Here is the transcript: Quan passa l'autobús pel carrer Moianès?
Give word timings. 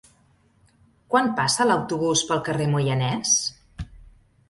Quan 1.15 1.29
passa 1.41 1.69
l'autobús 1.69 2.25
pel 2.33 2.43
carrer 2.51 2.71
Moianès? 2.75 3.39